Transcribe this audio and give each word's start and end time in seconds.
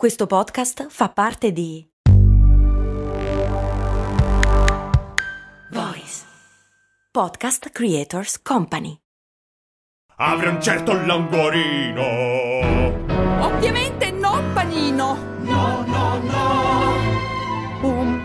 Questo 0.00 0.26
podcast 0.26 0.86
fa 0.88 1.10
parte 1.10 1.52
di 1.52 1.86
Voice 5.72 6.24
Podcast 7.10 7.68
Creators 7.68 8.40
Company. 8.40 8.96
Apre 10.16 10.48
un 10.48 10.62
certo 10.62 10.94
languorino. 11.04 12.02
Ovviamente 13.44 14.10
non 14.10 14.42
panino. 14.54 15.18
No, 15.42 15.84
no, 15.84 16.18
no. 16.22 16.69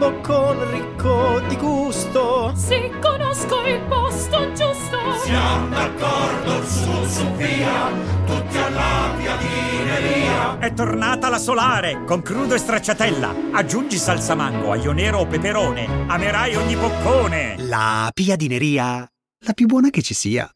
Boccone 0.06 0.70
ricco 0.70 1.40
di 1.48 1.58
gusto. 1.58 2.55
Se 2.55 2.92
conosco 3.02 3.66
il 3.66 3.82
posto 3.88 4.52
giusto. 4.54 5.00
Siamo 5.24 5.70
d'accordo, 5.70 6.64
su, 6.64 7.05
su, 7.05 7.32
via. 7.32 7.92
Tutti 8.23 8.55
alla 8.55 9.16
piadineria. 9.18 10.60
È 10.60 10.72
tornata 10.73 11.28
la 11.28 11.40
solare 11.40 12.04
con 12.04 12.22
crudo 12.22 12.54
e 12.54 12.60
stracciatella. 12.60 13.34
Aggiungi 13.54 13.98
salsa 13.98 14.36
mango, 14.36 14.73
aglio 14.73 14.91
nero 14.91 15.22
o 15.22 15.26
peperone. 15.26 16.06
Amerai 16.08 16.56
ogni 16.56 16.76
boccone. 16.76 17.56
La 17.66 18.12
piadineria, 18.14 19.12
la 19.40 19.53
più 19.53 19.66
buona 19.66 19.90
che 19.90 20.03
ci 20.03 20.14
sia. 20.14 20.48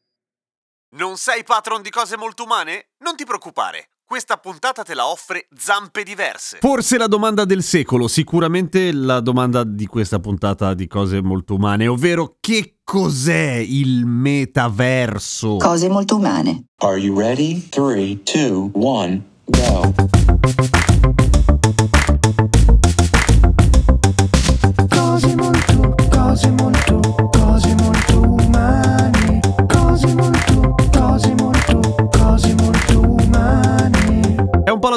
Non 0.95 1.17
sei 1.17 1.43
patron 1.43 1.81
di 1.81 1.89
cose 1.89 2.17
molto 2.17 2.43
umane? 2.43 2.89
Non 2.99 3.15
ti 3.15 3.25
preoccupare. 3.25 3.89
Questa 4.09 4.37
puntata 4.37 4.81
te 4.81 4.95
la 4.95 5.07
offre 5.07 5.47
Zampe 5.55 6.01
Diverse. 6.01 6.57
Forse 6.61 6.97
la 6.97 7.05
domanda 7.05 7.45
del 7.45 7.61
secolo, 7.61 8.07
sicuramente 8.07 8.91
la 8.91 9.19
domanda 9.19 9.63
di 9.63 9.85
questa 9.85 10.17
puntata 10.17 10.73
di 10.73 10.87
cose 10.87 11.21
molto 11.21 11.53
umane, 11.53 11.85
ovvero 11.85 12.37
che 12.39 12.77
cos'è 12.83 13.63
il 13.63 14.07
metaverso? 14.07 15.57
Cose 15.57 15.89
molto 15.89 16.15
umane. 16.15 16.69
Are 16.77 16.97
you 16.97 17.15
ready? 17.15 17.69
3, 17.69 18.23
2, 18.23 18.71
1, 18.73 19.23
go. 19.45 20.98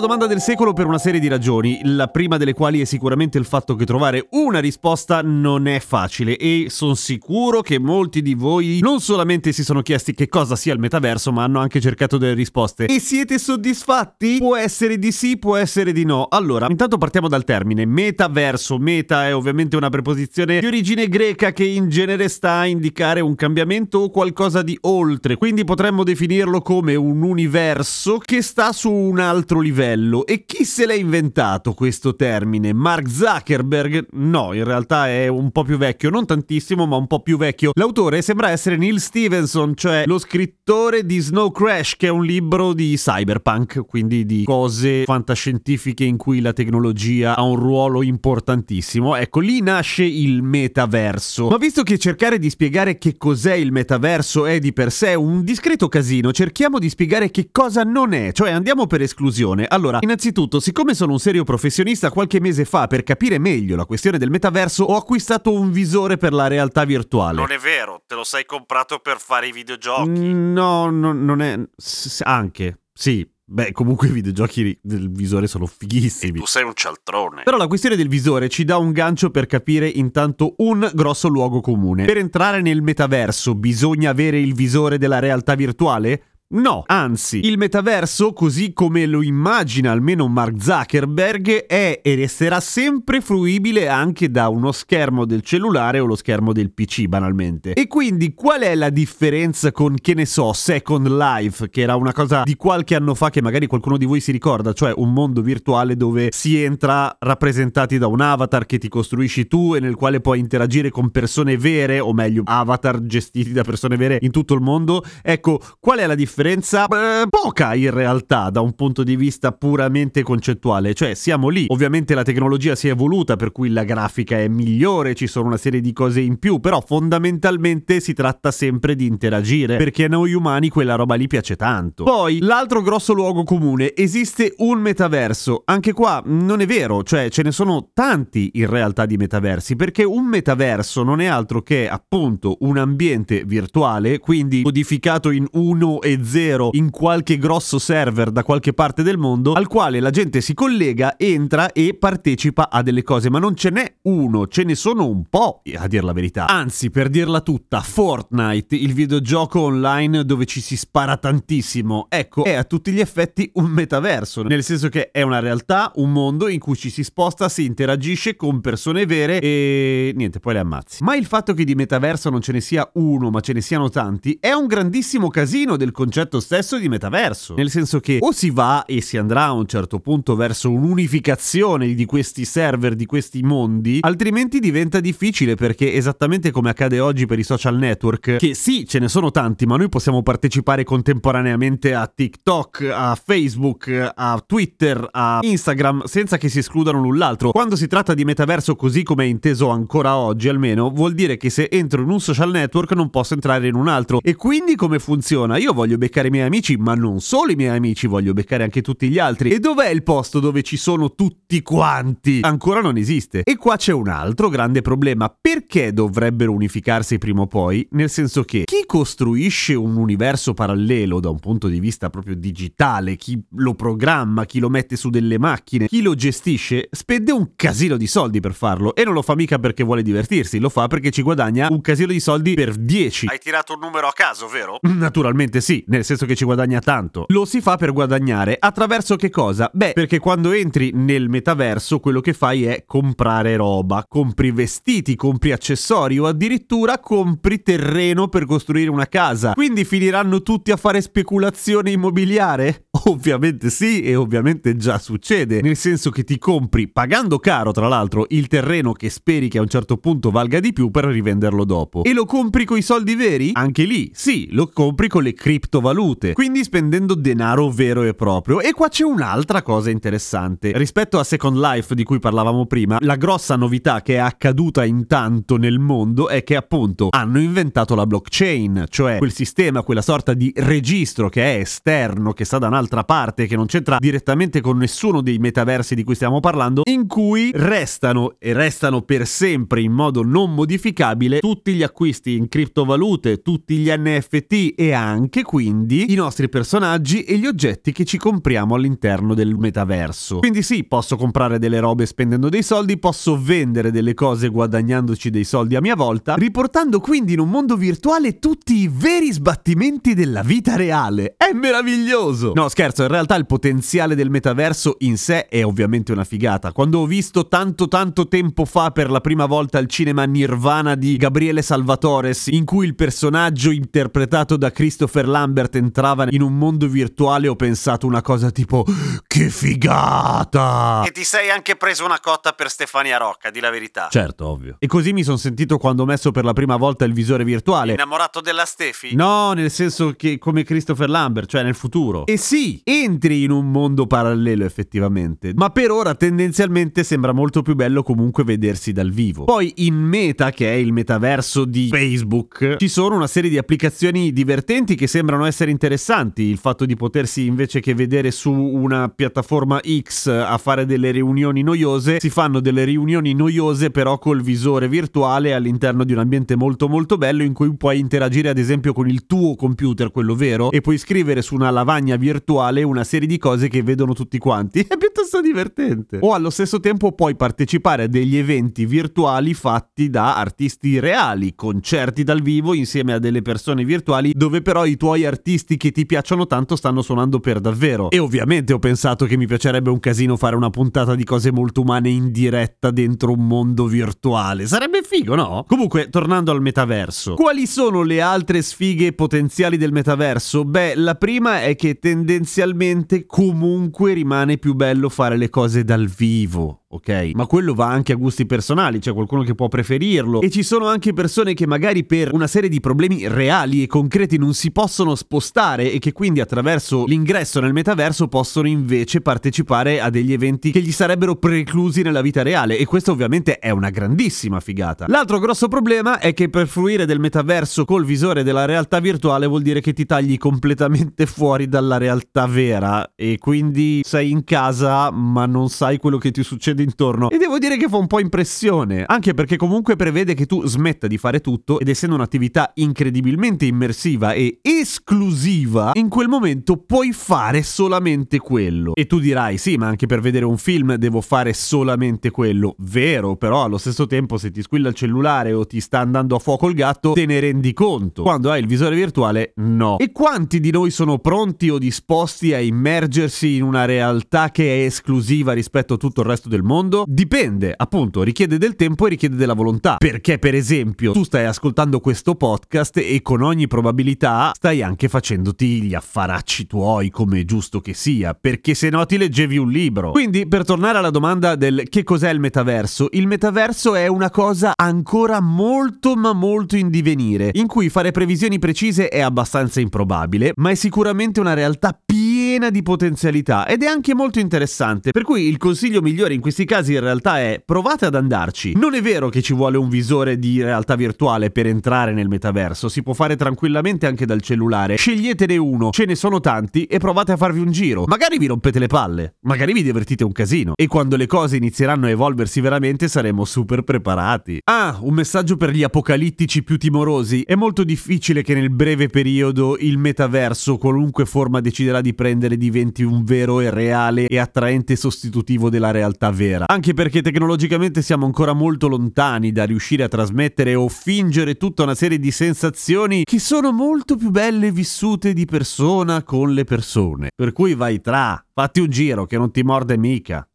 Domanda 0.02 0.26
del 0.26 0.40
secolo 0.40 0.72
per 0.72 0.86
una 0.86 0.98
serie 0.98 1.20
di 1.20 1.28
ragioni, 1.28 1.80
la 1.84 2.08
prima 2.08 2.36
delle 2.36 2.54
quali 2.54 2.80
è 2.80 2.84
sicuramente 2.84 3.38
il 3.38 3.44
fatto 3.44 3.76
che 3.76 3.86
trovare 3.86 4.26
una 4.30 4.58
risposta 4.58 5.22
non 5.22 5.68
è 5.68 5.78
facile 5.78 6.36
e 6.36 6.66
sono 6.70 6.94
sicuro 6.94 7.60
che 7.60 7.78
molti 7.78 8.20
di 8.20 8.34
voi 8.34 8.80
non 8.82 9.00
solamente 9.00 9.52
si 9.52 9.62
sono 9.62 9.80
chiesti 9.80 10.12
che 10.12 10.28
cosa 10.28 10.56
sia 10.56 10.72
il 10.72 10.80
metaverso, 10.80 11.30
ma 11.30 11.44
hanno 11.44 11.60
anche 11.60 11.80
cercato 11.80 12.18
delle 12.18 12.34
risposte. 12.34 12.86
E 12.86 12.98
siete 12.98 13.38
soddisfatti? 13.38 14.38
Può 14.38 14.56
essere 14.56 14.98
di 14.98 15.12
sì, 15.12 15.38
può 15.38 15.54
essere 15.54 15.92
di 15.92 16.04
no. 16.04 16.26
Allora, 16.28 16.66
intanto 16.68 16.98
partiamo 16.98 17.28
dal 17.28 17.44
termine 17.44 17.86
metaverso. 17.86 18.78
Meta 18.78 19.28
è 19.28 19.34
ovviamente 19.34 19.76
una 19.76 19.88
preposizione 19.88 20.58
di 20.58 20.66
origine 20.66 21.06
greca 21.08 21.52
che 21.52 21.64
in 21.64 21.88
genere 21.88 22.28
sta 22.28 22.54
a 22.54 22.66
indicare 22.66 23.20
un 23.20 23.36
cambiamento 23.36 24.00
o 24.00 24.10
qualcosa 24.10 24.62
di 24.62 24.76
oltre, 24.80 25.36
quindi 25.36 25.62
potremmo 25.62 26.02
definirlo 26.02 26.60
come 26.60 26.96
un 26.96 27.22
universo 27.22 28.18
che 28.18 28.42
sta 28.42 28.72
su 28.72 28.90
un 28.90 29.20
altro 29.20 29.60
livello. 29.60 29.90
E 30.24 30.44
chi 30.46 30.64
se 30.64 30.86
l'ha 30.86 30.94
inventato 30.94 31.74
questo 31.74 32.16
termine? 32.16 32.72
Mark 32.72 33.08
Zuckerberg? 33.08 34.08
No, 34.12 34.52
in 34.54 34.64
realtà 34.64 35.08
è 35.08 35.28
un 35.28 35.50
po' 35.50 35.64
più 35.64 35.76
vecchio, 35.76 36.08
non 36.08 36.24
tantissimo, 36.24 36.86
ma 36.86 36.96
un 36.96 37.06
po' 37.06 37.20
più 37.20 37.36
vecchio. 37.36 37.72
L'autore 37.74 38.22
sembra 38.22 38.50
essere 38.50 38.76
Neil 38.76 39.00
Stevenson, 39.00 39.74
cioè 39.76 40.04
lo 40.06 40.18
scrittore 40.18 41.04
di 41.04 41.18
Snow 41.18 41.50
Crash, 41.50 41.96
che 41.96 42.06
è 42.06 42.10
un 42.10 42.24
libro 42.24 42.72
di 42.72 42.94
cyberpunk, 42.96 43.84
quindi 43.84 44.24
di 44.24 44.44
cose 44.44 45.02
fantascientifiche 45.04 46.04
in 46.04 46.16
cui 46.16 46.40
la 46.40 46.52
tecnologia 46.52 47.36
ha 47.36 47.42
un 47.42 47.56
ruolo 47.56 48.02
importantissimo. 48.02 49.16
Ecco, 49.16 49.40
lì 49.40 49.60
nasce 49.60 50.04
il 50.04 50.42
metaverso. 50.42 51.48
Ma 51.48 51.58
visto 51.58 51.82
che 51.82 51.98
cercare 51.98 52.38
di 52.38 52.48
spiegare 52.48 52.96
che 52.96 53.16
cos'è 53.18 53.54
il 53.54 53.72
metaverso 53.72 54.46
è 54.46 54.58
di 54.58 54.72
per 54.72 54.90
sé 54.90 55.14
un 55.14 55.44
discreto 55.44 55.88
casino, 55.88 56.32
cerchiamo 56.32 56.78
di 56.78 56.88
spiegare 56.88 57.30
che 57.30 57.48
cosa 57.52 57.82
non 57.82 58.12
è, 58.12 58.32
cioè 58.32 58.50
andiamo 58.50 58.86
per 58.86 59.02
esclusione. 59.02 59.66
Allora, 59.66 59.81
innanzitutto, 60.00 60.60
siccome 60.60 60.94
sono 60.94 61.12
un 61.12 61.18
serio 61.18 61.44
professionista, 61.44 62.10
qualche 62.10 62.40
mese 62.40 62.64
fa, 62.64 62.86
per 62.86 63.02
capire 63.02 63.38
meglio 63.38 63.76
la 63.76 63.84
questione 63.86 64.18
del 64.18 64.30
metaverso, 64.30 64.84
ho 64.84 64.96
acquistato 64.96 65.52
un 65.52 65.70
visore 65.72 66.16
per 66.16 66.32
la 66.32 66.46
realtà 66.46 66.84
virtuale. 66.84 67.38
Non 67.38 67.50
è 67.52 67.58
vero, 67.58 68.02
te 68.06 68.14
lo 68.14 68.24
sei 68.24 68.44
comprato 68.44 68.98
per 68.98 69.18
fare 69.18 69.48
i 69.48 69.52
videogiochi. 69.52 70.08
Mm, 70.08 70.52
No, 70.52 70.90
no, 70.90 71.12
non 71.12 71.40
è. 71.42 71.58
s- 71.76 72.20
anche. 72.24 72.80
Sì. 72.92 73.28
Beh, 73.44 73.72
comunque 73.72 74.08
i 74.08 74.12
videogiochi 74.12 74.78
del 74.80 75.10
visore 75.12 75.46
sono 75.46 75.66
fighissimi. 75.66 76.38
Tu 76.38 76.46
sei 76.46 76.62
un 76.62 76.72
cialtrone. 76.74 77.42
Però 77.42 77.58
la 77.58 77.66
questione 77.66 77.96
del 77.96 78.08
visore 78.08 78.48
ci 78.48 78.64
dà 78.64 78.78
un 78.78 78.92
gancio 78.92 79.30
per 79.30 79.44
capire 79.44 79.86
intanto 79.88 80.54
un 80.58 80.88
grosso 80.94 81.28
luogo 81.28 81.60
comune. 81.60 82.06
Per 82.06 82.16
entrare 82.16 82.62
nel 82.62 82.80
metaverso 82.80 83.54
bisogna 83.54 84.08
avere 84.08 84.38
il 84.40 84.54
visore 84.54 84.96
della 84.96 85.18
realtà 85.18 85.54
virtuale? 85.54 86.22
No, 86.54 86.82
anzi, 86.86 87.46
il 87.46 87.56
metaverso, 87.56 88.34
così 88.34 88.74
come 88.74 89.06
lo 89.06 89.22
immagina 89.22 89.90
almeno 89.90 90.28
Mark 90.28 90.60
Zuckerberg, 90.60 91.64
è 91.64 92.00
e 92.02 92.14
resterà 92.14 92.60
sempre 92.60 93.22
fruibile 93.22 93.88
anche 93.88 94.30
da 94.30 94.48
uno 94.48 94.70
schermo 94.70 95.24
del 95.24 95.40
cellulare 95.40 95.98
o 95.98 96.04
lo 96.04 96.14
schermo 96.14 96.52
del 96.52 96.70
PC, 96.70 97.06
banalmente. 97.06 97.72
E 97.72 97.86
quindi 97.86 98.34
qual 98.34 98.60
è 98.60 98.74
la 98.74 98.90
differenza 98.90 99.72
con, 99.72 99.94
che 99.98 100.12
ne 100.12 100.26
so, 100.26 100.52
Second 100.52 101.08
Life, 101.08 101.70
che 101.70 101.80
era 101.80 101.96
una 101.96 102.12
cosa 102.12 102.42
di 102.44 102.54
qualche 102.54 102.96
anno 102.96 103.14
fa 103.14 103.30
che 103.30 103.40
magari 103.40 103.66
qualcuno 103.66 103.96
di 103.96 104.04
voi 104.04 104.20
si 104.20 104.30
ricorda, 104.30 104.74
cioè 104.74 104.92
un 104.94 105.10
mondo 105.10 105.40
virtuale 105.40 105.96
dove 105.96 106.28
si 106.32 106.62
entra 106.62 107.16
rappresentati 107.18 107.96
da 107.96 108.08
un 108.08 108.20
avatar 108.20 108.66
che 108.66 108.76
ti 108.76 108.90
costruisci 108.90 109.46
tu 109.46 109.74
e 109.74 109.80
nel 109.80 109.94
quale 109.94 110.20
puoi 110.20 110.38
interagire 110.38 110.90
con 110.90 111.10
persone 111.10 111.56
vere, 111.56 111.98
o 111.98 112.12
meglio, 112.12 112.42
avatar 112.44 113.00
gestiti 113.06 113.52
da 113.52 113.62
persone 113.62 113.96
vere 113.96 114.18
in 114.20 114.30
tutto 114.30 114.52
il 114.52 114.60
mondo. 114.60 115.02
Ecco, 115.22 115.58
qual 115.80 116.00
è 116.00 116.06
la 116.06 116.14
differenza? 116.14 116.40
Beh, 116.42 117.28
poca 117.30 117.74
in 117.74 117.92
realtà 117.92 118.50
da 118.50 118.60
un 118.60 118.74
punto 118.74 119.04
di 119.04 119.14
vista 119.14 119.52
puramente 119.52 120.24
concettuale, 120.24 120.92
cioè 120.92 121.14
siamo 121.14 121.48
lì. 121.48 121.66
Ovviamente 121.68 122.14
la 122.14 122.24
tecnologia 122.24 122.74
si 122.74 122.88
è 122.88 122.90
evoluta 122.90 123.36
per 123.36 123.52
cui 123.52 123.68
la 123.68 123.84
grafica 123.84 124.36
è 124.36 124.48
migliore, 124.48 125.14
ci 125.14 125.28
sono 125.28 125.46
una 125.46 125.56
serie 125.56 125.80
di 125.80 125.92
cose 125.92 126.20
in 126.20 126.40
più, 126.40 126.58
però 126.58 126.82
fondamentalmente 126.84 128.00
si 128.00 128.12
tratta 128.12 128.50
sempre 128.50 128.96
di 128.96 129.06
interagire, 129.06 129.76
perché 129.76 130.06
a 130.06 130.08
noi 130.08 130.32
umani 130.32 130.68
quella 130.68 130.96
roba 130.96 131.14
lì 131.14 131.28
piace 131.28 131.54
tanto. 131.54 132.02
Poi, 132.02 132.40
l'altro 132.40 132.82
grosso 132.82 133.12
luogo 133.12 133.44
comune, 133.44 133.94
esiste 133.94 134.54
un 134.58 134.80
metaverso. 134.80 135.62
Anche 135.64 135.92
qua 135.92 136.20
non 136.26 136.60
è 136.60 136.66
vero, 136.66 137.04
cioè 137.04 137.30
ce 137.30 137.42
ne 137.42 137.52
sono 137.52 137.90
tanti 137.94 138.50
in 138.54 138.66
realtà 138.66 139.06
di 139.06 139.16
metaversi, 139.16 139.76
perché 139.76 140.02
un 140.02 140.26
metaverso 140.26 141.04
non 141.04 141.20
è 141.20 141.26
altro 141.26 141.62
che 141.62 141.88
appunto 141.88 142.56
un 142.62 142.78
ambiente 142.78 143.44
virtuale, 143.44 144.18
quindi 144.18 144.62
modificato 144.64 145.30
in 145.30 145.46
1 145.52 146.00
e 146.02 146.18
0 146.20 146.30
in 146.72 146.90
qualche 146.90 147.38
grosso 147.38 147.78
server 147.78 148.30
da 148.30 148.42
qualche 148.42 148.72
parte 148.72 149.02
del 149.02 149.18
mondo, 149.18 149.52
al 149.52 149.66
quale 149.66 150.00
la 150.00 150.10
gente 150.10 150.40
si 150.40 150.54
collega, 150.54 151.16
entra 151.18 151.72
e 151.72 151.94
partecipa 151.94 152.70
a 152.70 152.82
delle 152.82 153.02
cose, 153.02 153.30
ma 153.30 153.38
non 153.38 153.54
ce 153.54 153.70
n'è 153.70 153.94
uno, 154.02 154.46
ce 154.46 154.64
ne 154.64 154.74
sono 154.74 155.06
un 155.06 155.24
po', 155.28 155.62
a 155.76 155.86
dir 155.86 156.04
la 156.04 156.12
verità. 156.12 156.46
Anzi, 156.46 156.90
per 156.90 157.08
dirla 157.08 157.40
tutta, 157.40 157.80
Fortnite, 157.80 158.76
il 158.76 158.92
videogioco 158.92 159.60
online 159.60 160.24
dove 160.24 160.46
ci 160.46 160.60
si 160.60 160.76
spara 160.76 161.16
tantissimo, 161.16 162.06
ecco, 162.08 162.44
è 162.44 162.54
a 162.54 162.64
tutti 162.64 162.92
gli 162.92 163.00
effetti 163.00 163.50
un 163.54 163.70
metaverso, 163.70 164.42
nel 164.42 164.62
senso 164.62 164.88
che 164.88 165.10
è 165.10 165.22
una 165.22 165.40
realtà, 165.40 165.92
un 165.96 166.12
mondo 166.12 166.48
in 166.48 166.58
cui 166.58 166.76
ci 166.76 166.90
si 166.90 167.04
sposta, 167.04 167.48
si 167.48 167.64
interagisce 167.64 168.36
con 168.36 168.60
persone 168.60 169.06
vere 169.06 169.40
e 169.40 170.12
niente, 170.14 170.40
poi 170.40 170.54
le 170.54 170.60
ammazzi. 170.60 171.02
Ma 171.02 171.14
il 171.16 171.26
fatto 171.26 171.54
che 171.54 171.64
di 171.64 171.74
metaverso 171.74 172.30
non 172.30 172.40
ce 172.40 172.52
ne 172.52 172.60
sia 172.60 172.88
uno, 172.94 173.30
ma 173.30 173.40
ce 173.40 173.52
ne 173.52 173.60
siano 173.60 173.88
tanti, 173.88 174.38
è 174.40 174.52
un 174.52 174.66
grandissimo 174.66 175.28
casino 175.28 175.76
del 175.76 175.90
concetto 175.90 176.21
stesso 176.40 176.78
di 176.78 176.88
metaverso. 176.88 177.54
Nel 177.54 177.70
senso 177.70 178.00
che 178.00 178.18
o 178.20 178.32
si 178.32 178.50
va 178.50 178.84
e 178.84 179.00
si 179.00 179.16
andrà 179.16 179.44
a 179.44 179.52
un 179.52 179.66
certo 179.66 179.98
punto 179.98 180.34
verso 180.36 180.70
un'unificazione 180.70 181.94
di 181.94 182.04
questi 182.04 182.44
server, 182.44 182.94
di 182.94 183.06
questi 183.06 183.42
mondi, 183.42 183.98
altrimenti 184.00 184.58
diventa 184.58 185.00
difficile 185.00 185.54
perché 185.54 185.92
esattamente 185.92 186.50
come 186.50 186.70
accade 186.70 187.00
oggi 187.00 187.26
per 187.26 187.38
i 187.38 187.42
social 187.42 187.76
network, 187.76 188.36
che 188.36 188.54
sì, 188.54 188.86
ce 188.86 188.98
ne 188.98 189.08
sono 189.08 189.30
tanti, 189.30 189.66
ma 189.66 189.76
noi 189.76 189.88
possiamo 189.88 190.22
partecipare 190.22 190.84
contemporaneamente 190.84 191.94
a 191.94 192.06
TikTok, 192.06 192.90
a 192.92 193.18
Facebook, 193.22 194.12
a 194.14 194.42
Twitter, 194.46 195.08
a 195.10 195.38
Instagram, 195.42 196.04
senza 196.04 196.38
che 196.38 196.48
si 196.48 196.58
escludano 196.58 197.00
l'un 197.00 197.18
l'altro. 197.18 197.50
Quando 197.52 197.76
si 197.76 197.86
tratta 197.86 198.14
di 198.14 198.24
metaverso 198.24 198.76
così 198.76 199.02
come 199.02 199.24
è 199.24 199.26
inteso 199.26 199.68
ancora 199.68 200.16
oggi 200.16 200.48
almeno, 200.48 200.90
vuol 200.90 201.14
dire 201.14 201.36
che 201.36 201.50
se 201.50 201.68
entro 201.70 202.02
in 202.02 202.10
un 202.10 202.20
social 202.20 202.50
network 202.50 202.92
non 202.92 203.10
posso 203.10 203.34
entrare 203.34 203.68
in 203.68 203.74
un 203.74 203.88
altro. 203.88 204.20
E 204.22 204.34
quindi 204.34 204.74
come 204.74 204.98
funziona? 204.98 205.56
Io 205.56 205.72
voglio 205.72 205.96
beccare 206.02 206.28
i 206.28 206.30
miei 206.32 206.46
amici, 206.46 206.76
ma 206.76 206.94
non 206.94 207.20
solo 207.20 207.52
i 207.52 207.54
miei 207.54 207.76
amici, 207.76 208.08
voglio 208.08 208.32
beccare 208.32 208.64
anche 208.64 208.82
tutti 208.82 209.08
gli 209.08 209.20
altri. 209.20 209.50
E 209.50 209.60
dov'è 209.60 209.88
il 209.88 210.02
posto 210.02 210.40
dove 210.40 210.62
ci 210.62 210.76
sono 210.76 211.14
tutti 211.14 211.62
quanti? 211.62 212.40
Ancora 212.42 212.80
non 212.80 212.96
esiste. 212.96 213.42
E 213.44 213.56
qua 213.56 213.76
c'è 213.76 213.92
un 213.92 214.08
altro 214.08 214.48
grande 214.48 214.82
problema. 214.82 215.32
Perché 215.40 215.92
dovrebbero 215.92 216.50
unificarsi 216.52 217.18
prima 217.18 217.42
o 217.42 217.46
poi? 217.46 217.86
Nel 217.92 218.10
senso 218.10 218.42
che 218.42 218.64
costruisce 218.92 219.72
un 219.72 219.96
universo 219.96 220.52
parallelo 220.52 221.18
da 221.18 221.30
un 221.30 221.38
punto 221.38 221.68
di 221.68 221.80
vista 221.80 222.10
proprio 222.10 222.36
digitale, 222.36 223.16
chi 223.16 223.42
lo 223.56 223.72
programma, 223.72 224.44
chi 224.44 224.58
lo 224.58 224.68
mette 224.68 224.96
su 224.96 225.08
delle 225.08 225.38
macchine, 225.38 225.86
chi 225.86 226.02
lo 226.02 226.14
gestisce, 226.14 226.88
spende 226.90 227.32
un 227.32 227.52
casino 227.56 227.96
di 227.96 228.06
soldi 228.06 228.40
per 228.40 228.52
farlo 228.52 228.94
e 228.94 229.04
non 229.04 229.14
lo 229.14 229.22
fa 229.22 229.34
mica 229.34 229.58
perché 229.58 229.82
vuole 229.82 230.02
divertirsi, 230.02 230.58
lo 230.58 230.68
fa 230.68 230.88
perché 230.88 231.10
ci 231.10 231.22
guadagna 231.22 231.68
un 231.70 231.80
casino 231.80 232.12
di 232.12 232.20
soldi 232.20 232.52
per 232.52 232.74
10. 232.74 233.28
Hai 233.28 233.38
tirato 233.38 233.72
un 233.72 233.78
numero 233.80 234.08
a 234.08 234.12
caso, 234.12 234.46
vero? 234.46 234.78
Naturalmente 234.84 235.62
sì, 235.62 235.82
nel 235.86 236.04
senso 236.04 236.26
che 236.26 236.34
ci 236.34 236.44
guadagna 236.44 236.80
tanto. 236.80 237.24
Lo 237.28 237.46
si 237.46 237.62
fa 237.62 237.76
per 237.76 237.94
guadagnare 237.94 238.58
attraverso 238.60 239.16
che 239.16 239.30
cosa? 239.30 239.70
Beh, 239.72 239.92
perché 239.94 240.18
quando 240.18 240.52
entri 240.52 240.90
nel 240.92 241.30
metaverso 241.30 241.98
quello 241.98 242.20
che 242.20 242.34
fai 242.34 242.66
è 242.66 242.84
comprare 242.84 243.56
roba, 243.56 244.04
compri 244.06 244.50
vestiti, 244.50 245.16
compri 245.16 245.52
accessori 245.52 246.18
o 246.18 246.26
addirittura 246.26 246.98
compri 246.98 247.62
terreno 247.62 248.28
per 248.28 248.44
costruire 248.44 248.80
una 248.88 249.06
casa. 249.06 249.52
Quindi 249.52 249.84
finiranno 249.84 250.42
tutti 250.42 250.70
a 250.70 250.76
fare 250.76 251.00
speculazione 251.00 251.90
immobiliare? 251.90 252.86
Ovviamente 253.06 253.70
sì 253.70 254.02
e 254.02 254.14
ovviamente 254.14 254.76
già 254.76 254.98
succede, 254.98 255.60
nel 255.60 255.76
senso 255.76 256.10
che 256.10 256.24
ti 256.24 256.38
compri, 256.38 256.88
pagando 256.88 257.38
caro 257.38 257.72
tra 257.72 257.88
l'altro, 257.88 258.26
il 258.28 258.46
terreno 258.46 258.92
che 258.92 259.10
speri 259.10 259.48
che 259.48 259.58
a 259.58 259.62
un 259.62 259.68
certo 259.68 259.96
punto 259.96 260.30
valga 260.30 260.60
di 260.60 260.72
più 260.72 260.90
per 260.90 261.04
rivenderlo 261.06 261.64
dopo. 261.64 262.04
E 262.04 262.12
lo 262.12 262.24
compri 262.24 262.64
con 262.64 262.76
i 262.76 262.82
soldi 262.82 263.14
veri? 263.14 263.50
Anche 263.54 263.84
lì, 263.84 264.10
sì, 264.14 264.48
lo 264.52 264.68
compri 264.68 265.08
con 265.08 265.22
le 265.22 265.32
criptovalute, 265.32 266.32
quindi 266.32 266.62
spendendo 266.62 267.14
denaro 267.14 267.70
vero 267.70 268.02
e 268.02 268.14
proprio. 268.14 268.60
E 268.60 268.72
qua 268.72 268.88
c'è 268.88 269.04
un'altra 269.04 269.62
cosa 269.62 269.90
interessante. 269.90 270.72
Rispetto 270.76 271.18
a 271.18 271.24
Second 271.24 271.56
Life 271.56 271.94
di 271.94 272.04
cui 272.04 272.18
parlavamo 272.18 272.66
prima, 272.66 272.98
la 273.00 273.16
grossa 273.16 273.56
novità 273.56 274.02
che 274.02 274.14
è 274.14 274.18
accaduta 274.18 274.84
intanto 274.84 275.56
nel 275.56 275.78
mondo 275.78 276.28
è 276.28 276.42
che 276.44 276.56
appunto 276.56 277.08
hanno 277.10 277.40
inventato 277.40 277.94
la 277.94 278.06
blockchain, 278.06 278.71
cioè 278.88 279.18
quel 279.18 279.32
sistema, 279.32 279.82
quella 279.82 280.02
sorta 280.02 280.34
di 280.34 280.52
registro 280.56 281.28
che 281.28 281.56
è 281.56 281.60
esterno, 281.60 282.32
che 282.32 282.44
sta 282.44 282.58
da 282.58 282.68
un'altra 282.68 283.04
parte, 283.04 283.46
che 283.46 283.56
non 283.56 283.66
c'entra 283.66 283.98
direttamente 283.98 284.60
con 284.60 284.76
nessuno 284.76 285.20
dei 285.20 285.38
metaversi 285.38 285.94
di 285.94 286.04
cui 286.04 286.14
stiamo 286.14 286.40
parlando, 286.40 286.82
in 286.84 287.06
cui 287.06 287.50
restano 287.54 288.36
e 288.38 288.52
restano 288.52 289.02
per 289.02 289.26
sempre 289.26 289.80
in 289.80 289.92
modo 289.92 290.22
non 290.22 290.54
modificabile 290.54 291.40
tutti 291.40 291.74
gli 291.74 291.82
acquisti 291.82 292.36
in 292.36 292.48
criptovalute, 292.48 293.42
tutti 293.42 293.76
gli 293.76 293.90
NFT 293.90 294.74
e 294.76 294.92
anche 294.92 295.42
quindi 295.42 296.12
i 296.12 296.14
nostri 296.14 296.48
personaggi 296.48 297.22
e 297.24 297.36
gli 297.38 297.46
oggetti 297.46 297.92
che 297.92 298.04
ci 298.04 298.18
compriamo 298.18 298.74
all'interno 298.74 299.34
del 299.34 299.56
metaverso. 299.56 300.38
Quindi 300.38 300.62
sì, 300.62 300.84
posso 300.84 301.16
comprare 301.16 301.58
delle 301.58 301.80
robe 301.80 302.06
spendendo 302.06 302.48
dei 302.48 302.62
soldi, 302.62 302.98
posso 302.98 303.40
vendere 303.40 303.90
delle 303.90 304.14
cose 304.14 304.48
guadagnandoci 304.48 305.30
dei 305.30 305.44
soldi 305.44 305.76
a 305.76 305.80
mia 305.80 305.96
volta, 305.96 306.34
riportando 306.34 307.00
quindi 307.00 307.34
in 307.34 307.40
un 307.40 307.50
mondo 307.50 307.76
virtuale 307.76 308.38
tutti 308.38 308.51
i 308.72 308.88
veri 308.90 309.32
sbattimenti 309.32 310.14
della 310.14 310.42
vita 310.42 310.76
reale. 310.76 311.34
È 311.36 311.52
meraviglioso! 311.52 312.52
No, 312.54 312.68
scherzo, 312.68 313.02
in 313.02 313.08
realtà 313.08 313.34
il 313.34 313.46
potenziale 313.46 314.14
del 314.14 314.30
metaverso 314.30 314.96
in 315.00 315.16
sé 315.16 315.46
è 315.46 315.64
ovviamente 315.64 316.12
una 316.12 316.24
figata. 316.24 316.72
Quando 316.72 317.00
ho 317.00 317.06
visto 317.06 317.48
tanto 317.48 317.88
tanto 317.88 318.28
tempo 318.28 318.64
fa 318.64 318.90
per 318.90 319.10
la 319.10 319.20
prima 319.20 319.46
volta 319.46 319.78
al 319.78 319.86
cinema 319.86 320.24
Nirvana 320.24 320.94
di 320.94 321.16
Gabriele 321.16 321.62
Salvatores, 321.62 322.48
in 322.48 322.64
cui 322.64 322.86
il 322.86 322.94
personaggio 322.94 323.70
interpretato 323.70 324.56
da 324.56 324.70
Christopher 324.70 325.26
Lambert 325.26 325.76
entrava 325.76 326.26
in 326.30 326.42
un 326.42 326.56
mondo 326.56 326.86
virtuale, 326.86 327.48
ho 327.48 327.56
pensato 327.56 328.06
una 328.06 328.22
cosa 328.22 328.50
tipo 328.50 328.84
che 329.26 329.48
figata! 329.48 331.02
E 331.06 331.10
ti 331.10 331.24
sei 331.24 331.50
anche 331.50 331.76
preso 331.76 332.04
una 332.04 332.20
cotta 332.20 332.52
per 332.52 332.70
Stefania 332.70 333.16
Rocca, 333.16 333.50
di 333.50 333.60
la 333.60 333.70
verità. 333.70 334.08
Certo, 334.10 334.46
ovvio. 334.46 334.76
E 334.78 334.86
così 334.86 335.12
mi 335.12 335.22
sono 335.22 335.36
sentito 335.36 335.78
quando 335.78 336.02
ho 336.02 336.06
messo 336.06 336.30
per 336.30 336.44
la 336.44 336.52
prima 336.52 336.76
volta 336.76 337.04
il 337.04 337.12
visore 337.12 337.44
virtuale. 337.44 337.92
Innamorato 337.92 338.40
della 338.42 338.66
Stefi? 338.66 339.14
No, 339.14 339.52
nel 339.52 339.70
senso 339.70 340.12
che 340.14 340.38
come 340.38 340.64
Christopher 340.64 341.08
Lambert, 341.08 341.48
cioè 341.48 341.62
nel 341.62 341.74
futuro. 341.74 342.26
E 342.26 342.36
sì, 342.36 342.80
entri 342.84 343.44
in 343.44 343.50
un 343.50 343.70
mondo 343.70 344.06
parallelo 344.06 344.64
effettivamente, 344.64 345.52
ma 345.54 345.70
per 345.70 345.90
ora 345.90 346.14
tendenzialmente 346.14 347.04
sembra 347.04 347.32
molto 347.32 347.62
più 347.62 347.74
bello 347.74 348.02
comunque 348.02 348.44
vedersi 348.44 348.92
dal 348.92 349.10
vivo. 349.10 349.44
Poi 349.44 349.72
in 349.76 349.94
Meta, 349.94 350.50
che 350.50 350.70
è 350.70 350.74
il 350.74 350.92
metaverso 350.92 351.64
di 351.64 351.88
Facebook, 351.88 352.76
ci 352.78 352.88
sono 352.88 353.16
una 353.16 353.26
serie 353.26 353.48
di 353.48 353.58
applicazioni 353.58 354.32
divertenti 354.32 354.94
che 354.94 355.06
sembrano 355.06 355.44
essere 355.44 355.70
interessanti. 355.70 356.42
Il 356.42 356.58
fatto 356.58 356.84
di 356.84 356.96
potersi 356.96 357.46
invece 357.46 357.80
che 357.80 357.94
vedere 357.94 358.30
su 358.30 358.52
una 358.52 359.08
piattaforma 359.08 359.80
X 359.80 360.26
a 360.26 360.58
fare 360.58 360.84
delle 360.84 361.10
riunioni 361.12 361.62
noiose, 361.62 362.18
si 362.20 362.30
fanno 362.30 362.60
delle 362.60 362.84
riunioni 362.84 363.32
noiose 363.32 363.90
però 363.90 364.18
col 364.18 364.42
visore 364.42 364.88
virtuale 364.88 365.54
all'interno 365.54 366.04
di 366.04 366.12
un 366.12 366.18
ambiente 366.18 366.56
molto 366.56 366.88
molto 366.88 367.16
bello 367.16 367.42
in 367.42 367.52
cui 367.52 367.74
puoi 367.76 367.98
interagire 367.98 368.31
ad 368.48 368.58
esempio 368.58 368.92
con 368.92 369.08
il 369.08 369.26
tuo 369.26 369.54
computer, 369.54 370.10
quello 370.10 370.34
vero, 370.34 370.70
e 370.70 370.80
puoi 370.80 370.98
scrivere 370.98 371.42
su 371.42 371.54
una 371.54 371.70
lavagna 371.70 372.16
virtuale 372.16 372.82
una 372.82 373.04
serie 373.04 373.28
di 373.28 373.38
cose 373.38 373.68
che 373.68 373.82
vedono 373.82 374.14
tutti 374.14 374.38
quanti. 374.38 374.80
È 374.88 374.96
piuttosto 374.96 375.40
divertente. 375.40 376.18
O 376.20 376.32
allo 376.32 376.50
stesso 376.50 376.80
tempo 376.80 377.12
puoi 377.12 377.36
partecipare 377.36 378.04
a 378.04 378.06
degli 378.06 378.36
eventi 378.36 378.86
virtuali 378.86 379.54
fatti 379.54 380.08
da 380.08 380.36
artisti 380.36 380.98
reali, 380.98 381.54
concerti 381.54 382.22
dal 382.24 382.40
vivo 382.40 382.74
insieme 382.74 383.12
a 383.12 383.18
delle 383.18 383.42
persone 383.42 383.84
virtuali 383.84 384.32
dove 384.34 384.62
però 384.62 384.84
i 384.84 384.96
tuoi 384.96 385.24
artisti 385.26 385.76
che 385.76 385.92
ti 385.92 386.06
piacciono 386.06 386.46
tanto 386.46 386.76
stanno 386.76 387.02
suonando 387.02 387.40
per 387.40 387.60
davvero. 387.60 388.10
E 388.10 388.18
ovviamente 388.18 388.72
ho 388.72 388.78
pensato 388.78 389.26
che 389.26 389.36
mi 389.36 389.46
piacerebbe 389.46 389.90
un 389.90 390.00
casino 390.00 390.36
fare 390.36 390.56
una 390.56 390.70
puntata 390.70 391.14
di 391.14 391.24
cose 391.24 391.52
molto 391.52 391.82
umane 391.82 392.08
in 392.08 392.30
diretta 392.32 392.90
dentro 392.90 393.32
un 393.32 393.46
mondo 393.46 393.86
virtuale. 393.86 394.66
Sarebbe 394.66 395.02
figo, 395.02 395.34
no? 395.34 395.64
Comunque, 395.68 396.08
tornando 396.08 396.50
al 396.50 396.62
metaverso. 396.62 397.34
Quali 397.34 397.66
sono 397.66 398.02
le 398.02 398.21
altre 398.22 398.62
sfighe 398.62 399.12
potenziali 399.12 399.76
del 399.76 399.92
metaverso? 399.92 400.64
Beh, 400.64 400.94
la 400.94 401.16
prima 401.16 401.62
è 401.62 401.76
che 401.76 401.98
tendenzialmente 401.98 403.26
comunque 403.26 404.14
rimane 404.14 404.56
più 404.56 404.74
bello 404.74 405.10
fare 405.10 405.36
le 405.36 405.50
cose 405.50 405.84
dal 405.84 406.06
vivo 406.06 406.81
ok? 406.94 407.30
Ma 407.34 407.46
quello 407.46 407.72
va 407.74 407.88
anche 407.88 408.12
a 408.12 408.16
gusti 408.16 408.44
personali, 408.44 408.98
c'è 408.98 409.12
qualcuno 409.12 409.42
che 409.42 409.54
può 409.54 409.68
preferirlo 409.68 410.40
e 410.42 410.50
ci 410.50 410.62
sono 410.62 410.86
anche 410.86 411.14
persone 411.14 411.54
che 411.54 411.66
magari 411.66 412.04
per 412.04 412.32
una 412.34 412.46
serie 412.46 412.68
di 412.68 412.80
problemi 412.80 413.26
reali 413.28 413.82
e 413.82 413.86
concreti 413.86 414.36
non 414.36 414.52
si 414.52 414.70
possono 414.70 415.14
spostare 415.14 415.90
e 415.90 415.98
che 415.98 416.12
quindi 416.12 416.40
attraverso 416.40 417.06
l'ingresso 417.06 417.60
nel 417.60 417.72
metaverso 417.72 418.28
possono 418.28 418.68
invece 418.68 419.22
partecipare 419.22 420.00
a 420.00 420.10
degli 420.10 420.32
eventi 420.32 420.70
che 420.70 420.82
gli 420.82 420.92
sarebbero 420.92 421.36
preclusi 421.36 422.02
nella 422.02 422.20
vita 422.20 422.42
reale 422.42 422.76
e 422.76 422.84
questa 422.84 423.10
ovviamente 423.10 423.58
è 423.58 423.70
una 423.70 423.90
grandissima 423.90 424.60
figata. 424.60 425.06
L'altro 425.08 425.38
grosso 425.38 425.68
problema 425.68 426.18
è 426.18 426.34
che 426.34 426.50
per 426.50 426.66
fruire 426.66 427.06
del 427.06 427.20
metaverso 427.20 427.86
col 427.86 428.04
visore 428.04 428.42
della 428.42 428.66
realtà 428.66 429.00
virtuale 429.00 429.46
vuol 429.46 429.62
dire 429.62 429.80
che 429.80 429.94
ti 429.94 430.04
tagli 430.04 430.36
completamente 430.36 431.24
fuori 431.24 431.68
dalla 431.68 431.96
realtà 431.96 432.46
vera 432.46 433.12
e 433.14 433.38
quindi 433.38 434.02
sei 434.04 434.30
in 434.30 434.44
casa 434.44 435.10
ma 435.10 435.46
non 435.46 435.70
sai 435.70 435.96
quello 435.96 436.18
che 436.18 436.30
ti 436.30 436.42
succede 436.42 436.81
intorno. 436.82 437.30
E 437.30 437.38
devo 437.38 437.58
dire 437.58 437.76
che 437.76 437.88
fa 437.88 437.96
un 437.96 438.06
po' 438.06 438.20
impressione, 438.20 439.04
anche 439.06 439.34
perché 439.34 439.56
comunque 439.56 439.96
prevede 439.96 440.34
che 440.34 440.46
tu 440.46 440.66
smetta 440.66 441.06
di 441.06 441.18
fare 441.18 441.40
tutto 441.40 441.80
ed 441.80 441.88
essendo 441.88 442.16
un'attività 442.16 442.72
incredibilmente 442.74 443.64
immersiva 443.64 444.32
e 444.32 444.58
esclusiva, 444.60 445.92
in 445.94 446.08
quel 446.08 446.28
momento 446.28 446.76
puoi 446.76 447.12
fare 447.12 447.62
solamente 447.62 448.38
quello. 448.38 448.94
E 448.94 449.06
tu 449.06 449.18
dirai, 449.18 449.58
sì, 449.58 449.76
ma 449.76 449.86
anche 449.86 450.06
per 450.06 450.20
vedere 450.20 450.44
un 450.44 450.58
film 450.58 450.94
devo 450.96 451.20
fare 451.20 451.52
solamente 451.52 452.30
quello. 452.30 452.74
Vero, 452.78 453.36
però 453.36 453.64
allo 453.64 453.78
stesso 453.78 454.06
tempo 454.06 454.38
se 454.38 454.50
ti 454.50 454.62
squilla 454.62 454.88
il 454.88 454.94
cellulare 454.94 455.52
o 455.52 455.66
ti 455.66 455.80
sta 455.80 456.00
andando 456.00 456.36
a 456.36 456.38
fuoco 456.38 456.68
il 456.68 456.74
gatto, 456.74 457.12
te 457.12 457.26
ne 457.26 457.40
rendi 457.40 457.72
conto. 457.72 458.22
Quando 458.22 458.50
hai 458.50 458.60
il 458.60 458.66
visore 458.66 458.96
virtuale, 458.96 459.52
no. 459.56 459.98
E 459.98 460.12
quanti 460.12 460.60
di 460.60 460.70
noi 460.70 460.90
sono 460.90 461.18
pronti 461.18 461.70
o 461.70 461.78
disposti 461.78 462.52
a 462.52 462.60
immergersi 462.60 463.56
in 463.56 463.62
una 463.62 463.84
realtà 463.84 464.50
che 464.50 464.82
è 464.82 464.84
esclusiva 464.84 465.52
rispetto 465.52 465.94
a 465.94 465.96
tutto 465.96 466.20
il 466.20 466.26
resto 466.26 466.48
del 466.48 466.62
mondo? 466.62 466.71
Dipende, 467.06 467.74
appunto, 467.76 468.22
richiede 468.22 468.56
del 468.56 468.76
tempo 468.76 469.06
e 469.06 469.10
richiede 469.10 469.36
della 469.36 469.52
volontà. 469.52 469.96
Perché, 469.98 470.38
per 470.38 470.54
esempio, 470.54 471.12
tu 471.12 471.22
stai 471.24 471.44
ascoltando 471.44 472.00
questo 472.00 472.34
podcast 472.34 472.96
e 472.96 473.20
con 473.20 473.42
ogni 473.42 473.66
probabilità 473.66 474.52
stai 474.54 474.82
anche 474.82 475.08
facendoti 475.08 475.82
gli 475.82 475.94
affaracci 475.94 476.66
tuoi, 476.66 477.10
come 477.10 477.40
è 477.40 477.44
giusto 477.44 477.80
che 477.80 477.92
sia, 477.92 478.32
perché 478.34 478.72
se 478.74 478.88
no 478.88 479.04
ti 479.04 479.18
leggevi 479.18 479.58
un 479.58 479.70
libro. 479.70 480.12
Quindi, 480.12 480.48
per 480.48 480.64
tornare 480.64 480.96
alla 480.96 481.10
domanda 481.10 481.56
del 481.56 481.82
che 481.90 482.04
cos'è 482.04 482.30
il 482.30 482.40
metaverso, 482.40 483.08
il 483.12 483.26
metaverso 483.26 483.94
è 483.94 484.06
una 484.06 484.30
cosa 484.30 484.72
ancora 484.74 485.40
molto 485.40 486.14
ma 486.14 486.32
molto 486.32 486.76
in 486.76 486.88
divenire, 486.88 487.50
in 487.52 487.66
cui 487.66 487.90
fare 487.90 488.12
previsioni 488.12 488.58
precise 488.58 489.08
è 489.08 489.20
abbastanza 489.20 489.80
improbabile, 489.80 490.52
ma 490.56 490.70
è 490.70 490.74
sicuramente 490.74 491.38
una 491.38 491.52
realtà 491.52 491.92
piena 491.92 492.20
piena 492.52 492.68
di 492.68 492.82
potenzialità 492.82 493.66
ed 493.66 493.82
è 493.82 493.86
anche 493.86 494.14
molto 494.14 494.38
interessante, 494.38 495.10
per 495.10 495.22
cui 495.22 495.48
il 495.48 495.56
consiglio 495.56 496.02
migliore 496.02 496.34
in 496.34 496.42
questi 496.42 496.66
casi 496.66 496.92
in 496.92 497.00
realtà 497.00 497.40
è 497.40 497.62
provate 497.64 498.04
ad 498.04 498.14
andarci. 498.14 498.74
Non 498.76 498.92
è 498.92 499.00
vero 499.00 499.30
che 499.30 499.40
ci 499.40 499.54
vuole 499.54 499.78
un 499.78 499.88
visore 499.88 500.38
di 500.38 500.62
realtà 500.62 500.94
virtuale 500.94 501.50
per 501.50 501.66
entrare 501.66 502.12
nel 502.12 502.28
metaverso, 502.28 502.90
si 502.90 503.02
può 503.02 503.14
fare 503.14 503.36
tranquillamente 503.36 504.06
anche 504.06 504.26
dal 504.26 504.42
cellulare. 504.42 504.96
Sceglietene 504.96 505.56
uno, 505.56 505.92
ce 505.92 506.04
ne 506.04 506.14
sono 506.14 506.40
tanti 506.40 506.84
e 506.84 506.98
provate 506.98 507.32
a 507.32 507.38
farvi 507.38 507.60
un 507.60 507.70
giro. 507.70 508.04
Magari 508.06 508.36
vi 508.36 508.48
rompete 508.48 508.78
le 508.78 508.86
palle, 508.86 509.36
magari 509.44 509.72
vi 509.72 509.82
divertite 509.82 510.22
un 510.22 510.32
casino 510.32 510.74
e 510.76 510.86
quando 510.88 511.16
le 511.16 511.26
cose 511.26 511.56
inizieranno 511.56 512.04
a 512.04 512.10
evolversi 512.10 512.60
veramente 512.60 513.08
saremo 513.08 513.46
super 513.46 513.80
preparati. 513.80 514.58
Ah, 514.64 514.98
un 515.00 515.14
messaggio 515.14 515.56
per 515.56 515.70
gli 515.70 515.84
apocalittici 515.84 516.62
più 516.62 516.76
timorosi. 516.76 517.44
È 517.46 517.54
molto 517.54 517.82
difficile 517.82 518.42
che 518.42 518.52
nel 518.52 518.68
breve 518.68 519.08
periodo 519.08 519.78
il 519.78 519.96
metaverso, 519.96 520.76
qualunque 520.76 521.24
forma 521.24 521.60
deciderà 521.60 522.02
di 522.02 522.12
prendere, 522.12 522.40
diventi 522.48 523.02
un 523.02 523.24
vero 523.24 523.60
e 523.60 523.70
reale 523.70 524.26
e 524.26 524.38
attraente 524.38 524.96
sostitutivo 524.96 525.70
della 525.70 525.90
realtà 525.90 526.30
vera. 526.30 526.66
Anche 526.66 526.94
perché 526.94 527.22
tecnologicamente 527.22 528.02
siamo 528.02 528.26
ancora 528.26 528.52
molto 528.52 528.88
lontani 528.88 529.52
da 529.52 529.64
riuscire 529.64 530.02
a 530.02 530.08
trasmettere 530.08 530.74
o 530.74 530.88
fingere 530.88 531.56
tutta 531.56 531.82
una 531.82 531.94
serie 531.94 532.18
di 532.18 532.30
sensazioni 532.30 533.22
che 533.24 533.38
sono 533.38 533.72
molto 533.72 534.16
più 534.16 534.30
belle 534.30 534.70
vissute 534.70 535.32
di 535.32 535.44
persona 535.44 536.22
con 536.22 536.52
le 536.52 536.64
persone. 536.64 537.30
Per 537.34 537.52
cui 537.52 537.74
vai 537.74 538.00
tra, 538.00 538.44
fatti 538.52 538.80
un 538.80 538.90
giro 538.90 539.26
che 539.26 539.38
non 539.38 539.50
ti 539.50 539.62
morde 539.62 539.96
mica. 539.96 540.46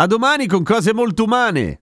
A 0.00 0.06
domani 0.06 0.46
con 0.46 0.62
cose 0.62 0.94
molto 0.94 1.24
umane! 1.24 1.80